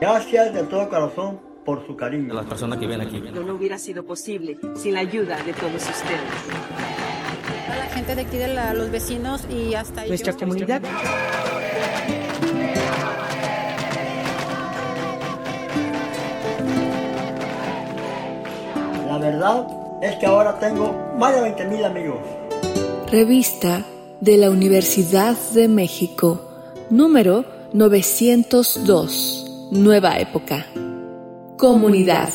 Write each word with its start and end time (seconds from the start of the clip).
Gracias 0.00 0.52
de 0.54 0.62
todo 0.64 0.88
corazón 0.88 1.40
por 1.64 1.86
su 1.86 1.96
cariño. 1.96 2.32
A 2.32 2.36
las 2.36 2.46
personas 2.46 2.78
que 2.78 2.86
vienen 2.86 3.06
aquí. 3.08 3.20
No, 3.20 3.42
no 3.42 3.54
hubiera 3.54 3.78
sido 3.78 4.04
posible 4.04 4.58
sin 4.76 4.94
la 4.94 5.00
ayuda 5.00 5.42
de 5.42 5.52
todos 5.54 5.74
ustedes. 5.82 6.20
A 7.70 7.76
la 7.76 7.86
gente 7.86 8.14
de 8.14 8.22
aquí, 8.22 8.36
de 8.36 8.48
la, 8.48 8.74
los 8.74 8.90
vecinos 8.90 9.46
y 9.50 9.74
hasta 9.74 10.04
Nuestra 10.06 10.32
yo. 10.32 10.38
comunidad. 10.38 10.82
La 19.08 19.18
verdad 19.18 19.66
es 20.02 20.16
que 20.16 20.26
ahora 20.26 20.58
tengo 20.58 20.94
más 21.18 21.34
de 21.34 21.42
20 21.42 21.64
mil 21.66 21.84
amigos. 21.84 22.18
Revista 23.10 23.84
de 24.20 24.36
la 24.36 24.50
Universidad 24.50 25.36
de 25.54 25.68
México, 25.68 26.40
número 26.90 27.44
902, 27.74 29.68
Nueva 29.72 30.20
Época. 30.20 30.64
Comunidad. 31.58 32.32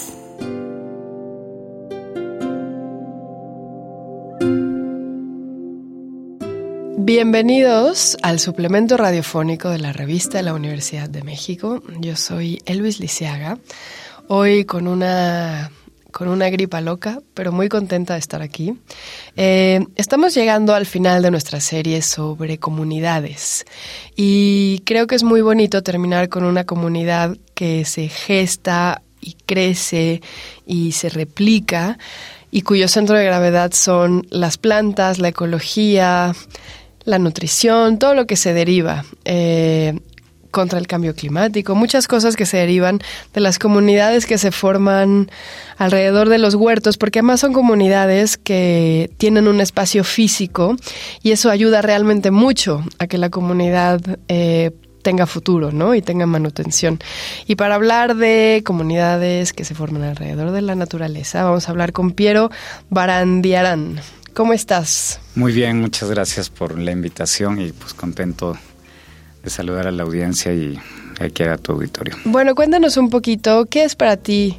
Bienvenidos 6.98 8.18
al 8.22 8.42
suplemento 8.42 8.98
radiofónico 8.98 9.70
de 9.70 9.80
la 9.80 9.94
revista 9.94 10.40
de 10.40 10.44
la 10.44 10.54
Universidad 10.54 11.10
de 11.10 11.24
México. 11.24 11.82
Yo 12.02 12.18
soy 12.18 12.62
Elvis 12.66 13.00
Lisiaga, 13.00 13.60
hoy 14.28 14.66
con 14.66 14.90
una, 14.90 15.72
con 16.12 16.28
una 16.28 16.50
gripa 16.50 16.82
loca, 16.82 17.20
pero 17.34 17.52
muy 17.52 17.70
contenta 17.70 18.14
de 18.14 18.20
estar 18.20 18.42
aquí. 18.42 18.74
Eh, 19.36 19.86
estamos 19.96 20.34
llegando 20.34 20.74
al 20.74 20.86
final 20.86 21.22
de 21.22 21.32
nuestra 21.32 21.60
serie 21.60 22.02
sobre 22.02 22.58
comunidades 22.58 23.66
y 24.16 24.82
creo 24.86 25.08
que 25.08 25.16
es 25.16 25.24
muy 25.24 25.42
bonito 25.42 25.84
terminar 25.84 26.30
con 26.30 26.44
una 26.44 26.66
comunidad 26.66 27.38
que 27.54 27.86
se 27.86 28.08
gesta 28.10 29.02
y 29.22 29.36
crece 29.46 30.22
y 30.66 30.94
se 30.94 31.10
replica 31.10 31.98
y 32.52 32.62
cuyo 32.62 32.88
centro 32.88 33.18
de 33.18 33.26
gravedad 33.26 33.72
son 33.74 34.26
las 34.30 34.58
plantas, 34.58 35.20
la 35.20 35.28
ecología, 35.28 36.34
la 37.04 37.20
nutrición, 37.20 38.00
todo 38.00 38.14
lo 38.14 38.26
que 38.26 38.36
se 38.36 38.54
deriva 38.54 39.06
eh, 39.26 40.00
contra 40.52 40.80
el 40.80 40.88
cambio 40.88 41.16
climático, 41.16 41.76
muchas 41.76 42.08
cosas 42.08 42.36
que 42.36 42.46
se 42.46 42.58
derivan 42.58 43.00
de 43.34 43.42
las 43.42 43.60
comunidades 43.60 44.26
que 44.26 44.38
se 44.38 44.52
forman 44.52 45.30
alrededor 45.78 46.30
de 46.30 46.38
los 46.38 46.56
huertos, 46.56 46.98
porque 46.98 47.20
además 47.20 47.40
son 47.40 47.54
comunidades 47.54 48.38
que 48.38 49.12
tienen 49.18 49.48
un 49.48 49.62
espacio 49.62 50.04
físico 50.04 50.76
y 51.22 51.32
eso 51.32 51.50
ayuda 51.50 51.82
realmente 51.82 52.32
mucho 52.32 52.84
a 52.98 53.08
que 53.08 53.18
la 53.18 53.30
comunidad 53.30 54.02
eh, 54.28 54.72
tenga 55.02 55.26
futuro, 55.26 55.72
¿no? 55.72 55.96
Y 55.96 56.02
tenga 56.02 56.26
manutención. 56.26 57.00
Y 57.48 57.56
para 57.56 57.76
hablar 57.76 58.16
de 58.16 58.62
comunidades 58.66 59.54
que 59.54 59.66
se 59.66 59.76
forman 59.76 60.04
alrededor 60.04 60.52
de 60.52 60.62
la 60.62 60.76
naturaleza, 60.76 61.44
vamos 61.44 61.68
a 61.68 61.72
hablar 61.72 61.94
con 61.94 62.12
Piero 62.12 62.52
Barandiarán. 62.90 64.02
¿Cómo 64.34 64.54
estás? 64.54 65.20
Muy 65.36 65.52
bien, 65.52 65.82
muchas 65.82 66.10
gracias 66.10 66.50
por 66.50 66.78
la 66.78 66.92
invitación 66.92 67.60
y 67.60 67.72
pues 67.72 67.94
contento 67.94 68.58
de 69.44 69.50
saludar 69.50 69.88
a 69.88 69.92
la 69.92 70.04
audiencia 70.04 70.54
y 70.54 70.80
aquí 71.20 71.44
a 71.44 71.58
tu 71.58 71.74
auditorio. 71.74 72.16
Bueno, 72.26 72.56
cuéntanos 72.56 72.98
un 72.98 73.10
poquito, 73.10 73.66
¿qué 73.66 73.84
es 73.84 73.96
para 73.96 74.18
ti 74.18 74.58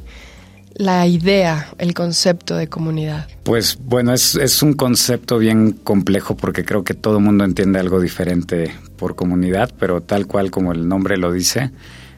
la 0.74 1.06
idea, 1.06 1.68
el 1.78 1.94
concepto 1.94 2.56
de 2.56 2.68
comunidad? 2.68 3.28
Pues 3.42 3.78
bueno, 3.82 4.12
es, 4.12 4.36
es 4.36 4.62
un 4.62 4.74
concepto 4.74 5.38
bien 5.38 5.72
complejo 5.72 6.36
porque 6.36 6.64
creo 6.64 6.84
que 6.84 6.94
todo 6.94 7.18
el 7.18 7.24
mundo 7.24 7.44
entiende 7.44 7.78
algo 7.78 8.00
diferente 8.00 8.74
por 8.96 9.16
comunidad, 9.16 9.72
pero 9.78 10.00
tal 10.00 10.26
cual 10.26 10.50
como 10.50 10.72
el 10.72 10.88
nombre 10.88 11.16
lo 11.16 11.32
dice, 11.32 11.70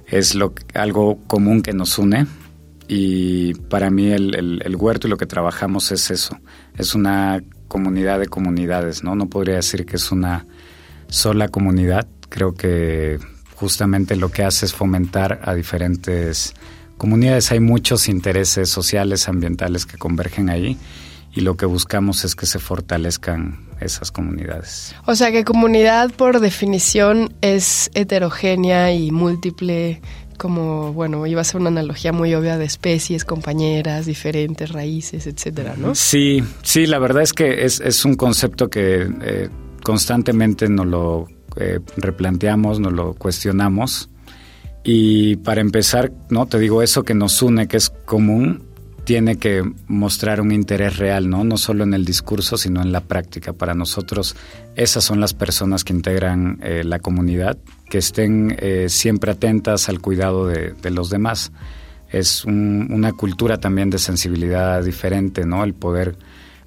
es 0.07 0.35
lo, 0.35 0.55
algo 0.75 1.19
común 1.27 1.63
que 1.63 1.73
nos 1.73 1.99
une 1.99 2.27
y 2.89 3.55
para 3.55 3.91
mí 3.91 4.11
el, 4.11 4.35
el, 4.35 4.63
el 4.65 4.77
huerto 4.77 5.07
y 5.07 5.11
lo 5.11 5.17
que 5.17 5.27
trabajamos 5.27 5.91
es 5.93 6.11
eso, 6.11 6.39
es 6.77 6.95
una 6.95 7.43
comunidad 7.69 8.21
de 8.21 8.27
comunidades, 8.27 9.03
¿no? 9.03 9.15
No 9.15 9.29
podría 9.29 9.57
decir 9.57 9.87
que 9.87 9.97
es 9.97 10.13
una 10.13 10.47
sola 11.09 11.49
comunidad, 11.49 12.07
creo 12.33 12.55
que 12.55 13.19
justamente 13.55 14.17
lo 14.17 14.31
que 14.31 14.43
hace 14.43 14.67
es 14.67 14.75
fomentar 14.75 15.41
a 15.45 15.55
diferentes 15.55 16.55
comunidades. 16.97 17.53
Hay 17.53 17.61
muchos 17.61 18.09
intereses 18.09 18.71
sociales, 18.71 19.29
ambientales 19.29 19.87
que 19.87 19.99
convergen 19.99 20.49
ahí 20.49 20.79
y 21.35 21.43
lo 21.43 21.57
que 21.57 21.67
buscamos 21.67 22.25
es 22.25 22.35
que 22.35 22.47
se 22.47 22.59
fortalezcan 22.59 23.69
esas 23.81 24.11
comunidades. 24.11 24.95
O 25.07 25.15
sea 25.15 25.31
que 25.31 25.45
comunidad 25.45 26.11
por 26.11 26.41
definición 26.41 27.35
es 27.41 27.91
heterogénea 27.95 28.93
y 28.95 29.11
múltiple, 29.11 30.01
como, 30.39 30.93
bueno, 30.93 31.27
iba 31.27 31.41
a 31.41 31.45
ser 31.45 31.61
una 31.61 31.69
analogía 31.69 32.13
muy 32.13 32.35
obvia 32.35 32.57
de 32.57 32.65
especies, 32.65 33.25
compañeras, 33.25 34.07
diferentes 34.07 34.71
raíces, 34.71 35.27
etcétera, 35.27 35.75
¿no? 35.77 35.95
Sí, 35.95 36.43
sí, 36.63 36.87
la 36.87 36.99
verdad 36.99 37.23
es 37.23 37.33
que 37.33 37.65
es, 37.65 37.81
es 37.81 38.05
un 38.05 38.15
concepto 38.17 38.69
que 38.69 39.09
eh, 39.23 39.49
constantemente 39.83 40.69
nos 40.69 40.87
lo 40.87 41.29
eh, 41.57 41.81
replanteamos, 41.97 42.81
nos 42.81 42.93
lo 42.93 43.15
cuestionamos. 43.15 44.09
Y 44.85 45.37
para 45.37 45.61
empezar, 45.61 46.13
no 46.29 46.47
te 46.47 46.59
digo 46.59 46.83
eso 46.83 47.05
que 47.05 47.15
nos 47.15 47.41
une, 47.43 47.69
que 47.69 47.77
es 47.77 47.91
común, 47.91 48.63
tiene 49.05 49.37
que 49.37 49.63
mostrar 49.89 50.41
un 50.41 50.53
interés 50.53 50.97
real, 50.99 51.29
¿no? 51.29 51.45
No 51.45 51.57
solo 51.57 51.85
en 51.85 51.95
el 51.95 52.05
discurso, 52.05 52.57
sino 52.57 52.83
en 52.83 52.93
la 52.93 53.01
práctica. 53.01 53.53
Para 53.53 53.75
nosotros, 53.75 54.37
esas 54.77 55.05
son 55.05 55.21
las 55.21 55.35
personas 55.35 55.85
que 55.85 55.93
integran 55.93 56.59
eh, 56.63 56.83
la 56.85 56.99
comunidad, 56.99 57.59
que 57.89 57.99
estén 57.99 58.57
eh, 58.59 58.87
siempre 58.89 59.33
atentas 59.33 59.89
al 59.89 60.01
cuidado 60.01 60.47
de, 60.47 60.91
los 60.91 61.11
demás. 61.11 61.53
Es 62.11 62.45
un, 62.45 62.89
una 62.91 63.13
cultura 63.13 63.59
también 63.59 63.91
de 63.91 63.99
sensibilidad 63.99 64.83
diferente, 64.85 65.47
¿no? 65.47 65.65
El 65.65 65.75
poder 65.75 66.17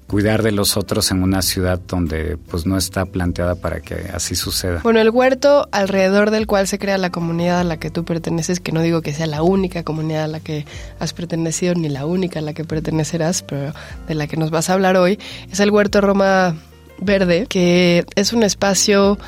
cuidar 0.06 0.42
de 0.42 0.52
los 0.52 0.76
otros 0.76 1.10
en 1.10 1.22
una 1.22 1.42
ciudad 1.42 1.80
donde 1.86 2.38
pues 2.50 2.66
no 2.66 2.76
está 2.78 3.06
planteada 3.06 3.56
para 3.56 3.80
que 3.80 4.10
así 4.14 4.34
suceda. 4.34 4.80
Bueno, 4.82 5.00
el 5.00 5.10
huerto 5.10 5.68
alrededor 5.72 6.30
del 6.30 6.46
cual 6.46 6.68
se 6.68 6.78
crea 6.78 6.98
la 6.98 7.10
comunidad 7.10 7.60
a 7.60 7.64
la 7.64 7.76
que 7.78 7.90
tú 7.90 8.04
perteneces, 8.04 8.60
que 8.60 8.72
no 8.72 8.82
digo 8.82 9.02
que 9.02 9.12
sea 9.12 9.26
la 9.26 9.42
única 9.42 9.82
comunidad 9.82 10.24
a 10.24 10.28
la 10.28 10.40
que 10.40 10.64
has 11.00 11.12
pertenecido 11.12 11.74
ni 11.74 11.88
la 11.88 12.06
única 12.06 12.38
a 12.38 12.42
la 12.42 12.52
que 12.52 12.64
pertenecerás, 12.64 13.42
pero 13.42 13.72
de 14.06 14.14
la 14.14 14.26
que 14.26 14.36
nos 14.36 14.50
vas 14.50 14.70
a 14.70 14.74
hablar 14.74 14.96
hoy, 14.96 15.18
es 15.50 15.60
el 15.60 15.70
huerto 15.70 16.00
Roma 16.00 16.54
Verde, 16.98 17.46
que 17.48 18.04
es 18.14 18.32
un 18.32 18.42
espacio 18.42 19.18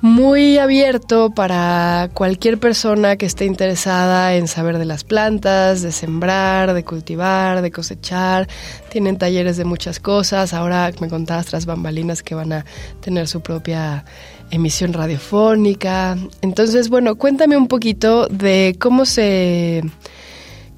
muy 0.00 0.58
abierto 0.58 1.30
para 1.30 2.08
cualquier 2.14 2.58
persona 2.58 3.16
que 3.16 3.26
esté 3.26 3.44
interesada 3.44 4.34
en 4.34 4.46
saber 4.46 4.78
de 4.78 4.84
las 4.84 5.04
plantas, 5.04 5.82
de 5.82 5.92
sembrar, 5.92 6.72
de 6.72 6.84
cultivar, 6.84 7.62
de 7.62 7.70
cosechar. 7.70 8.48
Tienen 8.90 9.18
talleres 9.18 9.56
de 9.56 9.64
muchas 9.64 9.98
cosas. 9.98 10.54
Ahora 10.54 10.90
me 11.00 11.08
contabas 11.08 11.46
tras 11.46 11.66
bambalinas 11.66 12.22
que 12.22 12.34
van 12.34 12.52
a 12.52 12.64
tener 13.00 13.26
su 13.26 13.40
propia 13.40 14.04
emisión 14.50 14.92
radiofónica. 14.92 16.16
Entonces, 16.42 16.88
bueno, 16.88 17.16
cuéntame 17.16 17.56
un 17.56 17.68
poquito 17.68 18.28
de 18.28 18.76
cómo 18.78 19.04
se 19.04 19.82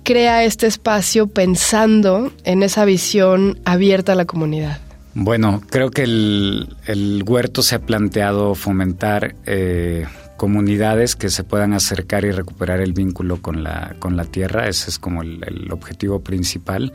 crea 0.03 0.45
este 0.45 0.67
espacio 0.67 1.27
pensando 1.27 2.33
en 2.45 2.63
esa 2.63 2.85
visión 2.85 3.61
abierta 3.65 4.13
a 4.13 4.17
la 4.17 4.25
comunidad. 4.25 4.81
Bueno, 5.15 5.61
creo 5.69 5.91
que 5.91 6.05
el, 6.05 6.77
el 6.87 7.25
huerto 7.27 7.63
se 7.63 7.75
ha 7.75 7.81
planteado 7.81 8.55
fomentar 8.55 9.35
eh, 9.45 10.07
comunidades 10.37 11.17
que 11.17 11.31
se 11.31 11.43
puedan 11.43 11.73
acercar 11.73 12.25
y 12.25 12.31
recuperar 12.31 12.81
el 12.81 12.93
vínculo 12.93 13.43
con 13.43 13.65
la, 13.65 13.97
con 13.99 14.17
la 14.17 14.25
tierra. 14.25 14.69
Ese 14.69 14.91
es 14.91 14.99
como 14.99 15.23
el, 15.23 15.43
el 15.45 15.73
objetivo 15.73 16.21
principal. 16.21 16.93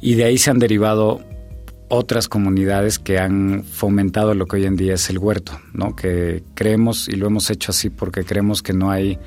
Y 0.00 0.14
de 0.14 0.24
ahí 0.24 0.38
se 0.38 0.50
han 0.50 0.58
derivado 0.58 1.20
otras 1.88 2.28
comunidades 2.28 2.98
que 2.98 3.18
han 3.18 3.64
fomentado 3.64 4.34
lo 4.34 4.46
que 4.46 4.56
hoy 4.56 4.66
en 4.66 4.76
día 4.76 4.94
es 4.94 5.08
el 5.08 5.18
huerto, 5.18 5.58
¿no? 5.72 5.96
Que 5.96 6.42
creemos, 6.54 7.08
y 7.08 7.12
lo 7.12 7.26
hemos 7.26 7.50
hecho 7.50 7.70
así 7.70 7.88
porque 7.88 8.24
creemos 8.24 8.62
que 8.62 8.74
no 8.74 8.90
hay 8.90 9.18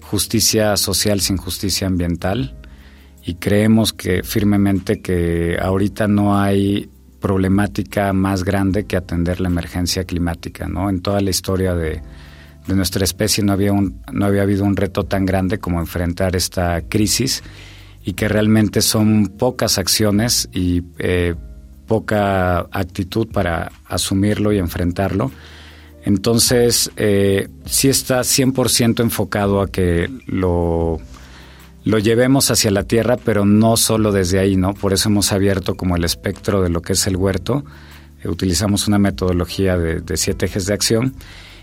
justicia 0.00 0.76
social 0.76 1.20
sin 1.20 1.36
justicia 1.36 1.86
ambiental 1.86 2.56
y 3.24 3.34
creemos 3.34 3.92
que 3.92 4.22
firmemente 4.24 5.00
que 5.00 5.56
ahorita 5.60 6.08
no 6.08 6.36
hay 6.38 6.90
problemática 7.20 8.12
más 8.12 8.44
grande 8.44 8.84
que 8.84 8.96
atender 8.96 9.40
la 9.40 9.48
emergencia 9.48 10.04
climática, 10.04 10.68
¿no? 10.68 10.88
En 10.88 11.00
toda 11.00 11.20
la 11.20 11.30
historia 11.30 11.74
de, 11.74 12.02
de 12.66 12.74
nuestra 12.74 13.04
especie 13.04 13.44
no 13.44 13.52
había 13.52 13.72
un, 13.72 14.00
no 14.12 14.26
había 14.26 14.42
habido 14.42 14.64
un 14.64 14.76
reto 14.76 15.04
tan 15.04 15.26
grande 15.26 15.58
como 15.58 15.80
enfrentar 15.80 16.36
esta 16.36 16.82
crisis 16.82 17.42
y 18.04 18.14
que 18.14 18.28
realmente 18.28 18.80
son 18.80 19.26
pocas 19.26 19.78
acciones 19.78 20.48
y 20.52 20.82
eh, 20.98 21.34
poca 21.86 22.60
actitud 22.70 23.28
para 23.28 23.72
asumirlo 23.86 24.52
y 24.52 24.58
enfrentarlo. 24.58 25.30
Entonces, 26.04 26.90
eh, 26.96 27.48
sí 27.66 27.88
está 27.88 28.20
100% 28.20 29.00
enfocado 29.00 29.60
a 29.60 29.68
que 29.68 30.08
lo, 30.26 30.98
lo 31.84 31.98
llevemos 31.98 32.50
hacia 32.50 32.70
la 32.70 32.84
tierra, 32.84 33.16
pero 33.16 33.44
no 33.44 33.76
solo 33.76 34.12
desde 34.12 34.38
ahí, 34.38 34.56
¿no? 34.56 34.74
Por 34.74 34.92
eso 34.92 35.08
hemos 35.08 35.32
abierto 35.32 35.74
como 35.74 35.96
el 35.96 36.04
espectro 36.04 36.62
de 36.62 36.68
lo 36.68 36.82
que 36.82 36.92
es 36.92 37.06
el 37.06 37.16
huerto. 37.16 37.64
Eh, 38.22 38.28
utilizamos 38.28 38.88
una 38.88 38.98
metodología 38.98 39.78
de, 39.78 40.00
de 40.00 40.16
siete 40.16 40.46
ejes 40.46 40.66
de 40.66 40.74
acción 40.74 41.14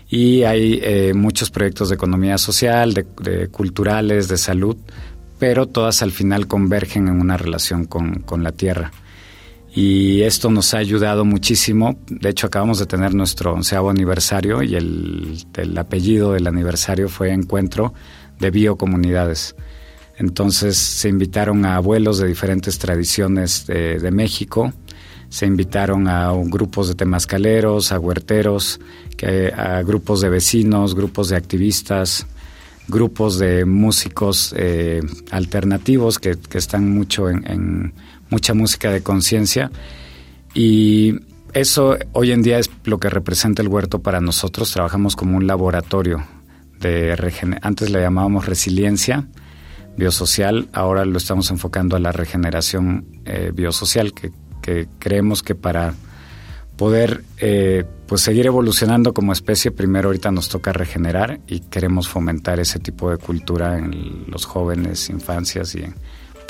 Y 0.08 0.42
hay 0.42 0.80
eh, 0.82 1.12
muchos 1.14 1.50
proyectos 1.50 1.88
de 1.88 1.94
economía 1.94 2.38
social, 2.38 2.94
de, 2.94 3.48
culturales, 3.48 4.28
de 4.28 4.38
salud, 4.38 4.76
pero 5.38 5.66
todas 5.66 6.02
al 6.02 6.12
final 6.12 6.46
convergen 6.46 7.08
en 7.08 7.20
una 7.20 7.36
relación 7.36 7.84
con, 7.84 8.20
con 8.20 8.42
la 8.42 8.52
tierra 8.52 8.90
y 9.74 10.22
esto 10.22 10.50
nos 10.50 10.74
ha 10.74 10.78
ayudado 10.78 11.24
muchísimo. 11.24 11.98
De 12.08 12.30
hecho, 12.30 12.46
acabamos 12.46 12.78
de 12.78 12.86
tener 12.86 13.14
nuestro 13.14 13.52
onceavo 13.52 13.90
aniversario 13.90 14.62
y 14.62 14.74
el, 14.74 15.44
apellido 15.76 16.32
del 16.32 16.46
aniversario 16.46 17.08
fue 17.08 17.32
Encuentro 17.32 17.92
de 18.40 18.50
Biocomunidades. 18.50 19.54
Entonces 20.18 20.76
se 20.76 21.08
invitaron 21.08 21.64
a 21.64 21.76
abuelos 21.76 22.18
de 22.18 22.26
diferentes 22.26 22.78
tradiciones 22.78 23.66
de, 23.66 24.10
México, 24.10 24.72
se 25.28 25.46
invitaron 25.46 26.08
a 26.08 26.32
grupos 26.32 26.88
de 26.88 26.94
temascaleros, 26.94 27.92
a 27.92 28.00
huerteros, 28.00 28.80
a 29.56 29.82
grupos 29.82 30.20
de 30.20 30.28
vecinos, 30.28 30.94
grupos 30.94 31.28
de 31.28 31.36
activistas, 31.36 32.26
grupos 32.88 33.38
de 33.38 33.64
músicos 33.64 34.54
eh, 34.56 35.02
alternativos 35.30 36.18
que, 36.18 36.36
están 36.52 36.90
mucho 36.90 37.28
en 37.28 37.92
mucha 38.30 38.54
música 38.54 38.90
de 38.90 39.02
conciencia 39.02 39.70
y 40.52 41.14
eso 41.52 41.96
hoy 42.12 42.32
en 42.32 42.42
día 42.42 42.58
es 42.58 42.70
lo 42.84 42.98
que 42.98 43.08
representa 43.08 43.62
el 43.62 43.68
huerto 43.68 44.00
para 44.00 44.20
nosotros. 44.20 44.72
Trabajamos 44.72 45.16
como 45.16 45.36
un 45.36 45.46
laboratorio 45.46 46.26
de 46.80 47.16
antes 47.62 47.90
le 47.90 48.00
llamábamos 48.00 48.46
resiliencia 48.46 49.26
biosocial, 49.98 50.68
ahora 50.72 51.04
lo 51.04 51.18
estamos 51.18 51.50
enfocando 51.50 51.96
a 51.96 51.98
la 51.98 52.12
regeneración 52.12 53.20
eh, 53.24 53.50
biosocial, 53.52 54.14
que, 54.14 54.30
creemos 54.98 55.42
que 55.42 55.54
para 55.54 55.94
poder 56.76 57.24
eh, 57.38 57.86
pues 58.06 58.20
seguir 58.20 58.44
evolucionando 58.44 59.14
como 59.14 59.32
especie, 59.32 59.70
primero 59.70 60.08
ahorita 60.08 60.30
nos 60.30 60.50
toca 60.50 60.74
regenerar 60.74 61.40
y 61.46 61.60
queremos 61.60 62.06
fomentar 62.06 62.60
ese 62.60 62.78
tipo 62.78 63.10
de 63.10 63.16
cultura 63.16 63.78
en 63.78 64.26
los 64.28 64.44
jóvenes, 64.44 65.08
infancias 65.08 65.74
y 65.74 65.84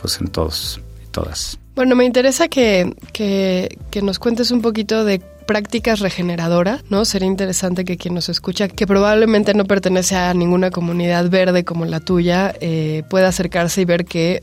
pues 0.02 0.20
en 0.20 0.28
todos 0.28 0.80
y 1.00 1.06
todas. 1.12 1.60
Bueno, 1.76 1.94
me 1.94 2.04
interesa 2.04 2.48
que, 2.48 2.92
que, 3.12 4.02
nos 4.02 4.18
cuentes 4.18 4.50
un 4.50 4.60
poquito 4.60 5.04
de 5.04 5.22
prácticas 5.48 6.00
regeneradoras, 6.00 6.82
¿no? 6.90 7.06
Sería 7.06 7.26
interesante 7.26 7.86
que 7.86 7.96
quien 7.96 8.14
nos 8.14 8.28
escucha, 8.28 8.68
que 8.68 8.86
probablemente 8.86 9.54
no 9.54 9.64
pertenece 9.64 10.14
a 10.14 10.34
ninguna 10.34 10.70
comunidad 10.70 11.30
verde 11.30 11.64
como 11.64 11.86
la 11.86 12.00
tuya, 12.00 12.54
eh, 12.60 13.02
pueda 13.08 13.28
acercarse 13.28 13.80
y 13.80 13.86
ver 13.86 14.04
que 14.04 14.42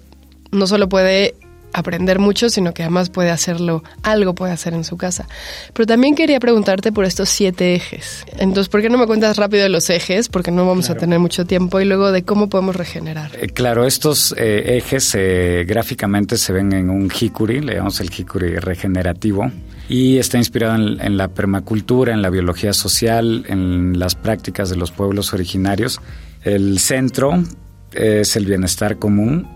no 0.51 0.65
solo 0.65 0.89
puede 0.89 1.35
aprender 1.73 2.17
mucho, 2.17 2.49
sino 2.49 2.73
que 2.73 2.81
además 2.81 3.11
puede 3.11 3.29
hacerlo, 3.29 3.83
algo 4.01 4.33
puede 4.33 4.51
hacer 4.51 4.73
en 4.73 4.83
su 4.83 4.97
casa. 4.97 5.27
Pero 5.73 5.85
también 5.85 6.15
quería 6.15 6.39
preguntarte 6.39 6.91
por 6.91 7.05
estos 7.05 7.29
siete 7.29 7.75
ejes. 7.75 8.25
Entonces, 8.39 8.67
¿por 8.67 8.81
qué 8.81 8.89
no 8.89 8.97
me 8.97 9.05
cuentas 9.05 9.37
rápido 9.37 9.61
de 9.61 9.69
los 9.69 9.91
ejes? 9.91 10.27
Porque 10.27 10.49
no 10.49 10.65
vamos 10.65 10.89
a 10.89 10.95
tener 10.95 11.19
mucho 11.19 11.45
tiempo 11.45 11.79
y 11.79 11.85
luego 11.85 12.11
de 12.11 12.23
cómo 12.23 12.49
podemos 12.49 12.75
regenerar. 12.75 13.29
Eh, 13.39 13.49
claro, 13.49 13.85
estos 13.85 14.33
eh, 14.39 14.77
ejes 14.77 15.13
eh, 15.15 15.65
gráficamente 15.67 16.37
se 16.37 16.51
ven 16.51 16.73
en 16.73 16.89
un 16.89 17.11
hikuri, 17.11 17.61
le 17.61 17.73
llamamos 17.73 17.99
el 17.99 18.09
hikuri 18.09 18.55
regenerativo, 18.55 19.51
y 19.87 20.17
está 20.17 20.37
inspirado 20.37 20.75
en 20.75 21.17
la 21.17 21.27
permacultura, 21.27 22.13
en 22.13 22.21
la 22.21 22.29
biología 22.29 22.73
social, 22.73 23.45
en 23.47 23.99
las 23.99 24.15
prácticas 24.15 24.69
de 24.69 24.77
los 24.77 24.91
pueblos 24.91 25.33
originarios. 25.33 26.01
El 26.43 26.79
centro 26.79 27.43
es 27.91 28.35
el 28.35 28.45
bienestar 28.45 28.97
común, 28.97 29.47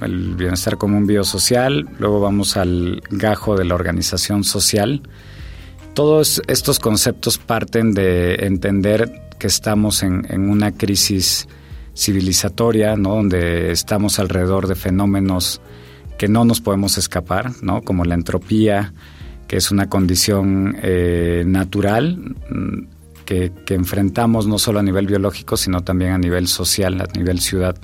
el 0.00 0.36
bienestar 0.36 0.78
común 0.78 1.06
biosocial, 1.06 1.88
luego 1.98 2.20
vamos 2.20 2.56
al 2.56 3.02
gajo 3.10 3.56
de 3.56 3.64
la 3.64 3.74
organización 3.74 4.44
social. 4.44 5.02
Todos 5.94 6.42
estos 6.46 6.78
conceptos 6.78 7.38
parten 7.38 7.92
de 7.92 8.34
entender 8.46 9.10
que 9.38 9.48
estamos 9.48 10.02
en, 10.02 10.48
una 10.48 10.72
crisis 10.72 11.48
civilizatoria, 11.96 12.96
¿no? 12.96 13.16
donde 13.16 13.72
estamos 13.72 14.18
alrededor 14.18 14.66
de 14.66 14.76
fenómenos 14.76 15.60
que 16.16 16.28
no 16.28 16.44
nos 16.44 16.60
podemos 16.60 16.98
escapar, 16.98 17.52
¿no? 17.62 17.82
como 17.82 18.04
la 18.04 18.14
entropía, 18.14 18.92
que 19.48 19.56
es 19.56 19.72
una 19.72 19.88
condición 19.88 20.76
eh, 20.82 21.42
natural 21.46 22.36
mm, 22.50 22.86
que, 23.24 23.52
enfrentamos 23.68 24.46
no 24.46 24.58
solo 24.58 24.78
a 24.78 24.82
nivel 24.82 25.06
biológico, 25.06 25.56
sino 25.56 25.82
también 25.82 26.12
a 26.12 26.18
nivel 26.18 26.48
social, 26.48 27.00
a 27.00 27.06
nivel 27.18 27.40
ciudad. 27.40 27.76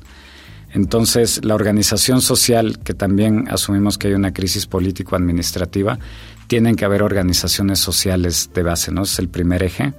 Entonces, 0.73 1.45
la 1.45 1.55
organización 1.55 2.21
social, 2.21 2.79
que 2.81 2.95
también 2.95 3.47
asumimos 3.51 3.99
que 3.99 4.09
hay 4.09 4.15
una 4.15 4.33
crisis 4.33 4.67
político-administrativa, 4.67 5.99
tienen 6.47 6.77
que 6.77 6.85
haber 6.85 7.03
organizaciones 7.03 7.79
sociales 7.79 8.51
de 8.55 8.63
base, 8.63 8.91
¿no? 8.91 9.03
Es 9.03 9.19
el 9.19 9.29
primer 9.29 9.63
eje 9.63 9.93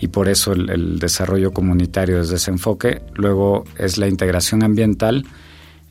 y 0.00 0.08
por 0.08 0.28
eso 0.28 0.52
el, 0.52 0.98
desarrollo 0.98 1.52
comunitario 1.52 2.18
desde 2.18 2.36
ese 2.36 2.50
enfoque. 2.50 3.02
Luego 3.14 3.64
es 3.76 3.98
la 3.98 4.08
integración 4.08 4.62
ambiental. 4.62 5.24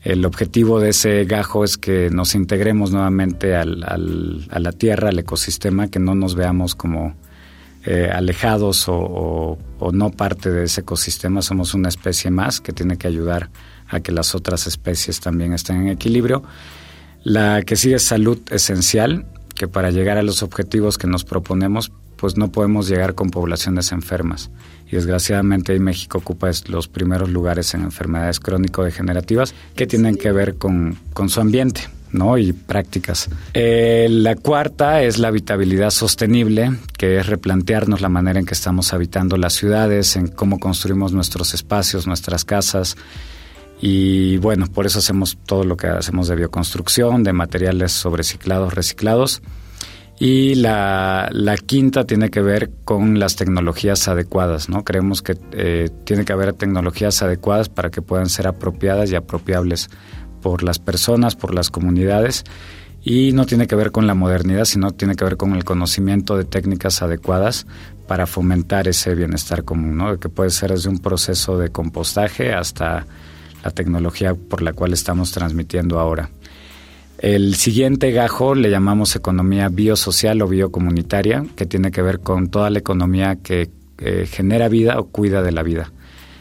El 0.08 0.24
objetivo 0.24 0.80
de 0.80 0.88
ese 0.88 1.26
gajo 1.26 1.64
es 1.64 1.76
que 1.76 2.08
nos 2.08 2.34
integremos 2.34 2.92
nuevamente 2.92 3.54
al, 3.54 3.84
a 3.84 4.58
la 4.58 4.72
tierra, 4.72 5.10
al 5.10 5.18
ecosistema, 5.18 5.88
que 5.88 5.98
no 5.98 6.14
nos 6.14 6.34
veamos 6.34 6.74
como 6.74 7.14
eh, 7.84 8.08
alejados 8.10 8.88
o, 8.88 9.58
o, 9.78 9.92
no 9.92 10.10
parte 10.10 10.50
de 10.50 10.64
ese 10.64 10.80
ecosistema. 10.80 11.42
Somos 11.42 11.74
una 11.74 11.90
especie 11.90 12.30
más 12.30 12.62
que 12.62 12.72
tiene 12.72 12.96
que 12.96 13.06
ayudar 13.06 13.50
a 13.86 14.00
que 14.00 14.10
las 14.10 14.34
otras 14.34 14.66
especies 14.66 15.20
también 15.20 15.52
estén 15.52 15.82
en 15.82 15.88
equilibrio. 15.88 16.42
La 17.22 17.60
que 17.60 17.76
sigue 17.76 17.96
es 17.96 18.02
salud 18.02 18.38
esencial, 18.50 19.26
que 19.54 19.68
para 19.68 19.90
llegar 19.90 20.16
a 20.16 20.22
los 20.22 20.42
objetivos 20.42 20.96
que 20.96 21.06
nos 21.06 21.24
proponemos, 21.24 21.92
pues 22.18 22.36
no 22.36 22.50
podemos 22.50 22.88
llegar 22.88 23.14
con 23.14 23.30
poblaciones 23.30 23.92
enfermas. 23.92 24.50
Y 24.86 24.96
desgraciadamente 24.96 25.78
México 25.78 26.18
ocupa 26.18 26.50
los 26.66 26.88
primeros 26.88 27.30
lugares 27.30 27.74
en 27.74 27.82
enfermedades 27.82 28.40
crónico-degenerativas 28.40 29.54
que 29.76 29.86
tienen 29.86 30.16
que 30.16 30.32
ver 30.32 30.56
con, 30.56 30.98
con 31.12 31.28
su 31.28 31.40
ambiente. 31.40 31.82
¿no? 32.10 32.38
y 32.38 32.54
prácticas. 32.54 33.28
Eh, 33.52 34.06
la 34.10 34.34
cuarta 34.34 35.02
es 35.02 35.18
la 35.18 35.28
habitabilidad 35.28 35.90
sostenible, 35.90 36.70
que 36.96 37.18
es 37.18 37.26
replantearnos 37.26 38.00
la 38.00 38.08
manera 38.08 38.40
en 38.40 38.46
que 38.46 38.54
estamos 38.54 38.94
habitando 38.94 39.36
las 39.36 39.52
ciudades, 39.52 40.16
en 40.16 40.28
cómo 40.28 40.58
construimos 40.58 41.12
nuestros 41.12 41.52
espacios, 41.52 42.06
nuestras 42.06 42.46
casas, 42.46 42.96
y 43.80 44.38
bueno, 44.38 44.66
por 44.66 44.86
eso 44.86 44.98
hacemos 44.98 45.38
todo 45.46 45.64
lo 45.64 45.76
que 45.76 45.86
hacemos 45.86 46.28
de 46.28 46.36
bioconstrucción, 46.36 47.22
de 47.22 47.32
materiales 47.32 47.92
sobreciclados, 47.92 48.74
reciclados. 48.74 49.40
Y 50.20 50.56
la, 50.56 51.30
quinta 51.64 52.04
tiene 52.04 52.30
que 52.30 52.42
ver 52.42 52.70
con 52.84 53.20
las 53.20 53.36
tecnologías 53.36 54.08
adecuadas, 54.08 54.68
¿no? 54.68 54.82
Creemos 54.82 55.22
que 55.22 55.38
eh, 55.52 55.90
tiene 56.04 56.24
que 56.24 56.32
haber 56.32 56.54
tecnologías 56.54 57.22
adecuadas 57.22 57.68
para 57.68 57.90
que 57.90 58.02
puedan 58.02 58.28
ser 58.28 58.48
apropiadas 58.48 59.12
y 59.12 59.14
apropiables 59.14 59.88
por 60.42 60.64
las 60.64 60.80
personas, 60.80 61.36
por 61.36 61.54
las 61.54 61.70
comunidades. 61.70 62.44
Y 63.00 63.30
no 63.32 63.46
tiene 63.46 63.68
que 63.68 63.76
ver 63.76 63.92
con 63.92 64.08
la 64.08 64.14
modernidad, 64.14 64.64
sino 64.64 64.90
tiene 64.90 65.14
que 65.14 65.24
ver 65.24 65.36
con 65.36 65.54
el 65.54 65.64
conocimiento 65.64 66.36
de 66.36 66.44
técnicas 66.44 67.00
adecuadas 67.00 67.66
para 68.08 68.26
fomentar 68.26 68.88
ese 68.88 69.14
bienestar 69.14 69.62
común, 69.62 69.96
¿no? 69.96 70.18
Que 70.18 70.28
puede 70.28 70.50
ser 70.50 70.72
desde 70.72 70.88
un 70.88 70.98
proceso 70.98 71.58
de 71.58 71.68
compostaje 71.68 72.52
hasta 72.52 73.06
la 73.62 73.70
tecnología 73.70 74.34
por 74.34 74.62
la 74.62 74.72
cual 74.72 74.92
estamos 74.92 75.30
transmitiendo 75.30 76.00
ahora. 76.00 76.30
El 77.18 77.56
siguiente 77.56 78.12
gajo 78.12 78.54
le 78.54 78.70
llamamos 78.70 79.16
economía 79.16 79.68
biosocial 79.68 80.40
o 80.40 80.48
biocomunitaria, 80.48 81.44
que 81.56 81.66
tiene 81.66 81.90
que 81.90 82.02
ver 82.02 82.20
con 82.20 82.48
toda 82.48 82.70
la 82.70 82.78
economía 82.78 83.36
que 83.36 83.70
genera 84.30 84.68
vida 84.68 84.98
o 85.00 85.08
cuida 85.08 85.42
de 85.42 85.52
la 85.52 85.62
vida. 85.62 85.92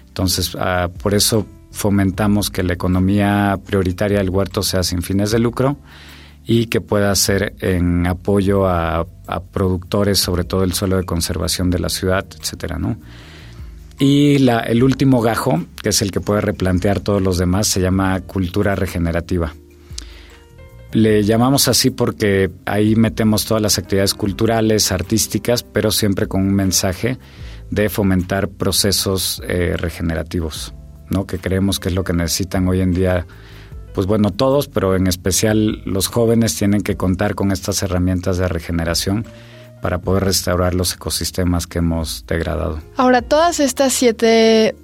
Entonces, 0.08 0.56
ah, 0.60 0.90
por 1.02 1.14
eso 1.14 1.46
fomentamos 1.72 2.50
que 2.50 2.64
la 2.64 2.74
economía 2.74 3.60
prioritaria 3.66 4.18
del 4.18 4.30
huerto 4.30 4.64
sea 4.64 4.84
sin 4.84 5.02
fines 5.02 5.32
de 5.32 5.40
lucro 5.40 5.78
y 6.46 6.68
que 6.68 6.82
pueda 6.82 7.14
ser 7.16 7.56
en 7.60 8.08
apoyo 8.08 8.68
a, 8.68 9.06
productores, 9.52 10.20
sobre 10.20 10.46
todo 10.46 10.64
el 10.64 10.74
suelo 10.74 10.96
de 10.98 11.04
conservación 11.04 11.70
de 11.70 11.80
la 11.80 11.90
ciudad, 11.90 12.26
etcétera. 12.40 12.80
Y 14.00 14.40
la, 14.40 14.62
el 14.62 14.84
último 14.84 15.22
gajo, 15.22 15.66
que 15.84 15.90
es 15.90 16.02
el 16.02 16.12
que 16.12 16.22
puede 16.22 16.42
replantear 16.42 17.02
todos 17.02 17.22
los 17.22 17.38
demás, 17.38 17.68
se 17.68 17.82
llama 17.82 18.22
cultura 18.22 18.76
regenerativa. 18.76 19.54
Le 20.98 21.24
llamamos 21.24 21.68
así 21.68 21.92
porque 21.92 22.50
ahí 22.66 22.96
metemos 22.96 23.46
todas 23.46 23.62
las 23.62 23.78
actividades 23.78 24.16
culturales, 24.16 24.92
artísticas, 24.92 25.62
pero 25.62 25.92
siempre 25.92 26.26
con 26.26 26.42
un 26.42 26.56
mensaje 26.56 27.20
de 27.70 27.88
fomentar 27.90 28.50
procesos 28.50 29.40
eh, 29.48 29.76
regenerativos, 29.78 30.74
¿no? 31.12 31.28
que 31.28 31.38
creemos 31.38 31.80
que 31.80 31.90
es 31.90 31.94
lo 31.94 32.04
que 32.04 32.14
necesitan 32.14 32.68
hoy 32.68 32.82
en 32.82 32.94
día, 32.94 33.28
pues 33.94 34.08
bueno, 34.08 34.32
todos, 34.32 34.70
pero 34.70 34.96
en 34.96 35.06
especial 35.06 35.84
los 35.86 36.08
jóvenes 36.08 36.56
tienen 36.56 36.82
que 36.82 36.98
contar 36.98 37.36
con 37.36 37.52
estas 37.52 37.84
herramientas 37.84 38.40
de 38.40 38.48
regeneración 38.48 39.24
para 39.84 40.00
poder 40.00 40.24
restaurar 40.24 40.74
los 40.74 40.96
ecosistemas 40.96 41.68
que 41.68 41.78
hemos 41.78 42.26
degradado. 42.26 42.80
Ahora, 42.96 43.22
todas 43.22 43.60
estas 43.60 43.94
siete, 43.94 44.76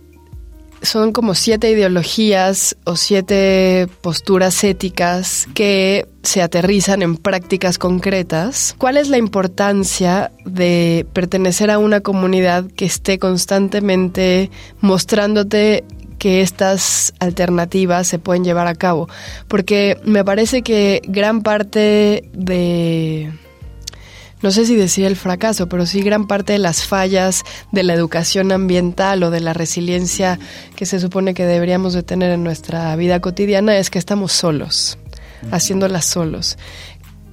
son 0.84 1.14
como 1.14 1.34
siete 1.34 1.72
ideologías 1.72 2.76
o 2.84 2.96
siete 2.96 3.88
posturas 4.02 4.64
éticas 4.64 5.48
que 5.56 6.08
se 6.22 6.42
aterrizan 6.42 7.02
en 7.02 7.18
prácticas 7.18 7.78
concretas. 7.78 8.76
¿Cuál 8.78 8.98
es 8.98 9.10
la 9.10 9.18
importancia 9.18 10.32
de 10.46 11.06
pertenecer 11.14 11.72
a 11.72 11.80
una 11.80 12.02
comunidad 12.02 12.66
que 12.76 12.86
esté 12.86 13.18
constantemente 13.18 14.52
mostrándote 14.82 15.84
que 16.20 16.42
estas 16.42 17.14
alternativas 17.20 18.08
se 18.08 18.20
pueden 18.20 18.44
llevar 18.44 18.68
a 18.68 18.76
cabo? 18.76 19.10
Porque 19.48 19.98
me 20.04 20.24
parece 20.24 20.62
que 20.62 21.02
gran 21.06 21.42
parte 21.42 22.30
de 22.34 23.32
no 24.44 24.52
sé 24.52 24.66
si 24.66 24.76
decir 24.76 25.06
el 25.06 25.16
fracaso, 25.16 25.70
pero 25.70 25.86
sí 25.86 26.02
gran 26.02 26.28
parte 26.28 26.54
de 26.54 26.60
las 26.60 26.86
fallas 26.86 27.44
de 27.72 27.82
la 27.82 27.94
educación 27.94 28.52
ambiental 28.52 29.24
o 29.24 29.32
de 29.32 29.40
la 29.40 29.54
resiliencia 29.54 30.38
que 30.76 30.86
se 30.86 31.00
supone 31.00 31.34
que 31.34 31.46
deberíamos 31.46 31.94
de 31.94 32.04
tener 32.04 32.30
en 32.32 32.44
nuestra 32.44 32.94
vida 32.98 33.22
cotidiana 33.22 33.78
es 33.78 33.90
que 33.90 34.00
estamos 34.00 34.34
solos, 34.34 35.00
haciéndolas 35.52 36.06
solos. 36.06 36.58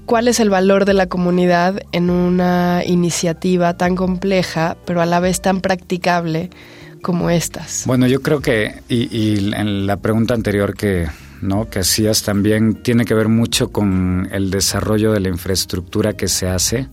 ¿Cuál 0.07 0.29
es 0.29 0.38
el 0.38 0.50
valor 0.50 0.85
de 0.85 0.95
la 0.95 1.09
comunidad 1.09 1.83
en 1.90 2.11
una 2.11 2.83
iniciativa 2.87 3.76
tan 3.76 3.97
compleja, 3.97 4.76
pero 4.87 5.00
a 5.00 5.07
la 5.07 5.19
vez 5.19 5.40
tan 5.43 5.61
practicable 5.61 6.49
como 7.02 7.29
estas? 7.29 7.85
Bueno, 7.87 8.07
yo 8.07 8.23
creo 8.23 8.40
que, 8.40 8.83
y, 8.88 9.17
y 9.17 9.52
en 9.52 9.87
la 9.87 9.97
pregunta 9.97 10.35
anterior 10.35 10.76
que, 10.76 11.09
¿no? 11.43 11.69
que 11.69 11.81
hacías 11.81 12.23
también 12.23 12.75
tiene 12.75 13.05
que 13.05 13.14
ver 13.14 13.29
mucho 13.29 13.71
con 13.71 14.29
el 14.31 14.50
desarrollo 14.50 15.12
de 15.12 15.21
la 15.21 15.29
infraestructura 15.29 16.12
que 16.12 16.29
se 16.29 16.49
hace 16.49 16.88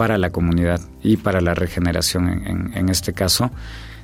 para 0.00 0.16
la 0.16 0.30
comunidad 0.30 0.80
y 1.02 1.18
para 1.18 1.42
la 1.42 1.52
regeneración 1.52 2.72
en, 2.74 2.88
este 2.88 3.12
caso. 3.12 3.50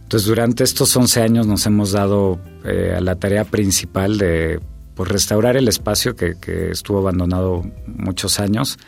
Entonces, 0.03 0.29
durante 0.29 0.63
estos 0.63 0.95
11 0.95 1.23
años 1.23 1.47
nos 1.47 1.65
hemos 1.65 1.93
dado 1.93 2.39
eh, 2.67 2.93
a 2.95 3.01
la 3.01 3.15
tarea 3.15 3.45
principal 3.45 4.19
de 4.19 4.61
pues, 4.95 5.09
restaurar 5.09 5.57
el 5.57 5.69
espacio 5.69 6.15
que, 6.15 6.37
estuvo 6.71 6.99
abandonado 6.99 7.63
muchos 7.87 8.41
años 8.41 8.79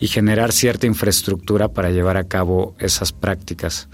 y 0.00 0.08
generar 0.08 0.50
cierta 0.50 0.88
infraestructura 0.88 1.68
para 1.68 1.90
llevar 1.90 2.16
a 2.16 2.24
cabo 2.24 2.74
esas 2.80 3.12
prácticas. 3.12 3.88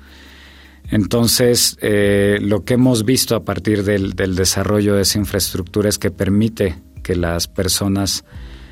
Entonces, 0.91 1.77
eh, 1.83 2.39
lo 2.41 2.65
que 2.65 2.73
hemos 2.73 3.05
visto 3.05 3.37
a 3.37 3.45
partir 3.45 3.85
del, 3.85 4.15
del, 4.15 4.35
desarrollo 4.35 4.95
de 4.95 5.03
esa 5.03 5.19
infraestructura 5.19 5.91
es 5.91 5.99
que 5.99 6.11
permite 6.11 6.77
que 7.03 7.17
las 7.17 7.49
personas 7.49 8.25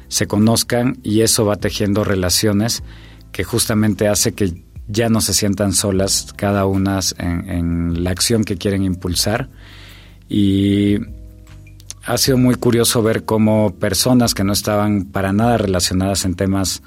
se 0.09 0.27
conozcan 0.27 1.01
y 1.03 1.21
eso 1.21 1.45
va 1.45 1.57
tejiendo 1.57 2.03
relaciones 2.03 2.83
que 3.33 3.45
justamente 3.45 4.09
hace 4.09 4.33
que 4.33 4.65
ya 4.89 5.09
no 5.09 5.21
se 5.21 5.35
sientan 5.35 5.73
solas 5.73 6.33
cada 6.37 6.67
una 6.67 7.01
en, 7.19 8.03
la 8.03 8.11
acción 8.11 8.45
que 8.45 8.57
quieren 8.57 8.83
impulsar. 8.83 9.49
Y 10.29 10.99
ha 12.05 12.19
sido 12.19 12.39
muy 12.39 12.57
curioso 12.57 13.03
ver 13.03 13.25
cómo 13.25 13.75
personas 13.75 14.35
que 14.35 14.45
no 14.45 14.53
estaban 14.53 15.05
para 15.05 15.33
nada 15.33 15.59
relacionadas 15.59 16.25
en 16.25 16.35
temas 16.35 16.83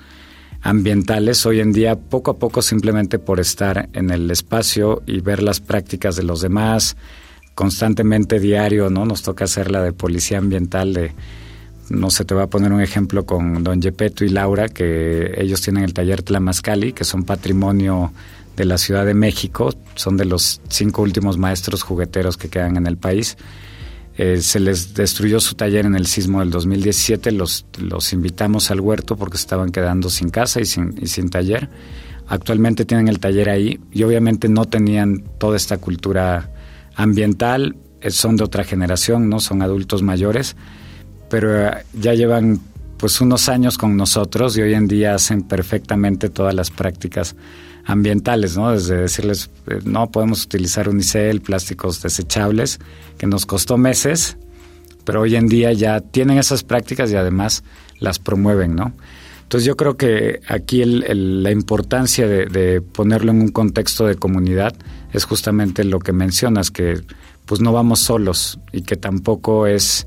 ambientales, 0.61 1.45
hoy 1.45 1.59
en 1.59 1.73
día 1.73 1.97
poco 1.97 2.31
a 2.31 2.37
poco 2.37 2.61
simplemente 2.61 3.19
por 3.19 3.39
estar 3.39 3.89
en 3.93 4.09
el 4.09 4.31
espacio 4.31 5.01
y 5.05 5.19
ver 5.19 5.43
las 5.43 5.59
prácticas 5.59 6.15
de 6.15 6.23
los 6.23 6.41
demás, 6.41 6.95
constantemente 7.53 8.39
diario, 8.39 8.89
¿no? 8.89 9.05
Nos 9.05 9.23
toca 9.23 9.43
hacer 9.43 9.71
la 9.71 9.81
de 9.81 9.91
policía 9.91 10.37
ambiental 10.37 10.93
de 10.93 11.11
no 11.89 12.09
sé, 12.09 12.25
te 12.25 12.33
voy 12.33 12.43
a 12.43 12.47
poner 12.47 12.71
un 12.71 12.81
ejemplo 12.81 13.25
con 13.25 13.63
don 13.63 13.81
Yepeto 13.81 14.23
y 14.23 14.29
Laura, 14.29 14.69
que 14.69 15.33
ellos 15.37 15.61
tienen 15.61 15.83
el 15.83 15.93
taller 15.93 16.23
Tlamascali, 16.23 16.93
que 16.93 17.03
son 17.03 17.23
patrimonio 17.23 18.13
de 18.55 18.65
la 18.65 18.77
Ciudad 18.77 19.05
de 19.05 19.13
México, 19.13 19.73
son 19.95 20.17
de 20.17 20.25
los 20.25 20.61
cinco 20.69 21.01
últimos 21.01 21.37
maestros 21.37 21.83
jugueteros 21.83 22.37
que 22.37 22.49
quedan 22.49 22.77
en 22.77 22.87
el 22.87 22.97
país. 22.97 23.37
Eh, 24.15 24.41
se 24.41 24.59
les 24.59 24.93
destruyó 24.93 25.39
su 25.39 25.55
taller 25.55 25.85
en 25.85 25.95
el 25.95 26.05
sismo 26.05 26.39
del 26.39 26.51
2017, 26.51 27.31
los, 27.31 27.65
los 27.79 28.13
invitamos 28.13 28.69
al 28.69 28.79
huerto 28.79 29.15
porque 29.17 29.37
estaban 29.37 29.71
quedando 29.71 30.09
sin 30.09 30.29
casa 30.29 30.61
y 30.61 30.65
sin, 30.65 30.95
y 31.01 31.07
sin 31.07 31.29
taller. 31.29 31.69
Actualmente 32.27 32.85
tienen 32.85 33.07
el 33.07 33.19
taller 33.19 33.49
ahí 33.49 33.79
y 33.91 34.03
obviamente 34.03 34.47
no 34.49 34.65
tenían 34.65 35.23
toda 35.39 35.57
esta 35.57 35.77
cultura 35.77 36.51
ambiental, 36.95 37.75
eh, 38.01 38.11
son 38.11 38.37
de 38.37 38.43
otra 38.43 38.63
generación, 38.63 39.29
no 39.29 39.39
son 39.39 39.63
adultos 39.63 40.03
mayores 40.03 40.55
pero 41.33 41.67
eh, 41.67 41.83
ya 41.93 42.13
llevan 42.13 42.59
pues 42.97 43.19
unos 43.19 43.49
años 43.49 43.79
con 43.79 43.97
nosotros 43.97 44.55
y 44.55 44.61
hoy 44.61 44.75
en 44.75 44.87
día 44.87 45.15
hacen 45.15 45.41
perfectamente 45.41 46.29
todas 46.29 46.53
las 46.53 46.69
prácticas 46.69 47.35
ambientales, 47.85 48.55
¿no? 48.55 48.69
Desde 48.69 48.97
decirles, 48.97 49.49
eh, 49.65 49.79
no 49.83 50.11
podemos 50.11 50.45
utilizar 50.45 50.87
unicel, 50.87 51.41
plásticos 51.41 52.03
desechables, 52.03 52.79
que 53.17 53.25
nos 53.25 53.47
costó 53.47 53.79
meses, 53.79 54.37
pero 55.05 55.21
hoy 55.21 55.35
en 55.35 55.47
día 55.47 55.73
ya 55.73 56.01
tienen 56.01 56.37
esas 56.37 56.63
prácticas 56.63 57.11
y 57.11 57.15
además 57.15 57.63
las 57.97 58.19
promueven, 58.19 58.75
¿no? 58.75 58.93
Entonces 59.41 59.65
yo 59.65 59.75
creo 59.75 59.97
que 59.97 60.39
aquí 60.47 60.85
la 60.85 61.49
importancia 61.49 62.27
de, 62.27 62.79
ponerlo 62.79 63.31
en 63.31 63.41
un 63.41 63.49
contexto 63.49 64.05
de 64.05 64.17
comunidad 64.17 64.75
es 65.11 65.23
justamente 65.23 65.83
lo 65.83 65.97
que 65.97 66.13
mencionas, 66.13 66.69
que 66.69 67.01
pues 67.47 67.59
no 67.59 67.73
vamos 67.73 68.01
solos 68.01 68.59
y 68.71 68.83
que 68.83 68.97
tampoco 68.97 69.65
es 69.65 70.05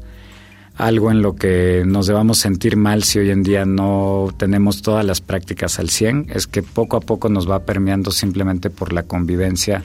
algo 0.76 1.10
en 1.10 1.22
lo 1.22 1.36
que 1.36 1.84
nos 1.86 2.06
debamos 2.06 2.38
sentir 2.38 2.76
mal 2.76 3.02
si 3.02 3.18
hoy 3.18 3.30
en 3.30 3.42
día 3.42 3.64
no 3.64 4.28
tenemos 4.36 4.82
todas 4.82 5.04
las 5.04 5.20
prácticas 5.20 5.78
al 5.78 5.88
100, 5.88 6.26
es 6.34 6.46
que 6.46 6.62
poco 6.62 6.96
a 6.96 7.00
poco 7.00 7.28
nos 7.28 7.50
va 7.50 7.64
permeando 7.64 8.10
simplemente 8.10 8.68
por 8.70 8.92
la 8.92 9.04
convivencia 9.04 9.82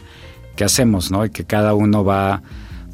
que 0.56 0.66
hacemos, 0.66 1.10
¿no? 1.12 1.26
Y 1.26 1.30
que 1.30 1.46
cada 1.46 1.74
uno 1.74 2.04
va 2.04 2.42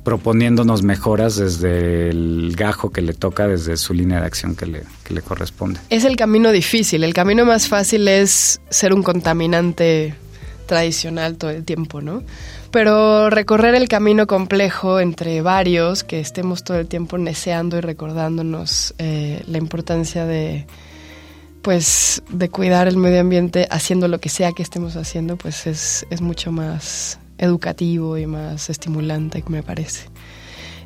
proponiéndonos 0.04 0.84
mejoras 0.84 1.36
desde 1.36 2.10
el 2.10 2.56
gajo 2.56 2.92
que 2.92 3.02
le 3.02 3.14
toca, 3.14 3.48
desde 3.48 3.76
su 3.76 3.94
línea 3.94 4.22
de 4.22 4.26
acción 4.26 4.56
que 4.56 4.66
le, 4.66 4.84
que 5.04 5.14
le 5.14 5.22
corresponde. 5.22 5.82
Es 5.90 6.06
el 6.06 6.16
camino 6.16 6.52
difícil, 6.52 7.04
el 7.04 7.14
camino 7.14 7.46
más 7.46 7.68
fácil 7.68 8.08
es 8.08 8.62
ser 8.70 8.94
un 8.94 9.04
contaminante 9.04 10.16
tradicional 10.66 11.38
todo 11.38 11.50
el 11.50 11.66
tiempo, 11.66 12.00
¿no? 12.02 12.24
Pero 12.72 13.30
recorrer 13.30 13.76
el 13.76 13.88
camino 13.88 14.28
complejo 14.28 15.00
entre 15.00 15.42
varios, 15.42 16.04
que 16.04 16.20
estemos 16.20 16.64
todo 16.64 16.78
el 16.78 16.88
tiempo 16.88 17.18
neceando 17.18 17.78
y 17.78 17.82
recordándonos 17.82 18.94
eh, 18.98 19.44
la 19.48 19.58
importancia 19.58 20.26
de 20.26 20.66
pues 21.62 22.24
de 22.30 22.48
cuidar 22.50 22.88
el 22.88 22.96
medio 22.96 23.20
ambiente 23.20 23.68
haciendo 23.70 24.08
lo 24.08 24.20
que 24.20 24.30
sea 24.30 24.54
que 24.54 24.64
estemos 24.64 24.96
haciendo, 24.96 25.36
pues 25.36 25.68
es, 25.68 26.06
es 26.10 26.22
mucho 26.22 26.52
más 26.52 27.20
educativo 27.38 28.18
y 28.18 28.26
más 28.26 28.70
estimulante, 28.70 29.44
me 29.48 29.64
parece. 29.64 30.08